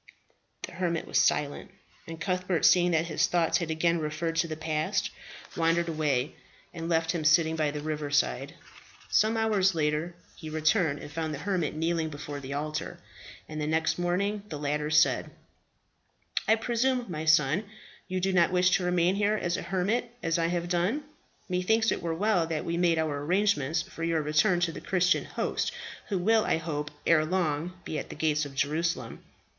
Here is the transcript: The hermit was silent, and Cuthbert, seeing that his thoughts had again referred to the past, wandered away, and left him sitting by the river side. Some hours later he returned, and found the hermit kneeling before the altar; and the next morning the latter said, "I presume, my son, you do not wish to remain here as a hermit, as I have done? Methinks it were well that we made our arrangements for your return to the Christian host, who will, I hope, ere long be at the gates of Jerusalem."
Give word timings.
The 0.63 0.71
hermit 0.71 1.05
was 1.05 1.19
silent, 1.19 1.69
and 2.07 2.19
Cuthbert, 2.19 2.65
seeing 2.65 2.89
that 2.89 3.05
his 3.05 3.27
thoughts 3.27 3.59
had 3.59 3.69
again 3.69 3.99
referred 3.99 4.35
to 4.37 4.47
the 4.47 4.55
past, 4.57 5.11
wandered 5.55 5.87
away, 5.87 6.33
and 6.73 6.89
left 6.89 7.11
him 7.11 7.23
sitting 7.23 7.55
by 7.55 7.69
the 7.69 7.81
river 7.81 8.09
side. 8.09 8.55
Some 9.11 9.37
hours 9.37 9.75
later 9.75 10.15
he 10.35 10.49
returned, 10.49 10.97
and 10.97 11.11
found 11.11 11.35
the 11.35 11.45
hermit 11.45 11.75
kneeling 11.75 12.09
before 12.09 12.39
the 12.39 12.55
altar; 12.55 12.97
and 13.47 13.61
the 13.61 13.67
next 13.67 13.99
morning 13.99 14.41
the 14.49 14.57
latter 14.57 14.89
said, 14.89 15.29
"I 16.47 16.55
presume, 16.55 17.05
my 17.07 17.25
son, 17.25 17.65
you 18.07 18.19
do 18.19 18.33
not 18.33 18.51
wish 18.51 18.71
to 18.77 18.83
remain 18.83 19.13
here 19.13 19.35
as 19.35 19.55
a 19.55 19.61
hermit, 19.61 20.09
as 20.23 20.39
I 20.39 20.47
have 20.47 20.67
done? 20.67 21.03
Methinks 21.47 21.91
it 21.91 22.01
were 22.01 22.15
well 22.15 22.47
that 22.47 22.65
we 22.65 22.75
made 22.75 22.97
our 22.97 23.23
arrangements 23.23 23.83
for 23.83 24.03
your 24.03 24.23
return 24.23 24.61
to 24.61 24.71
the 24.71 24.81
Christian 24.81 25.25
host, 25.25 25.71
who 26.07 26.17
will, 26.17 26.43
I 26.43 26.57
hope, 26.57 26.89
ere 27.05 27.23
long 27.23 27.77
be 27.83 27.99
at 27.99 28.09
the 28.09 28.15
gates 28.15 28.45
of 28.47 28.55
Jerusalem." 28.55 29.23